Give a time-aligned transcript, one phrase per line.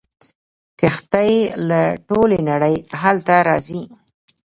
[0.79, 1.33] کښتۍ
[1.69, 3.83] له ټولې نړۍ هلته راځي.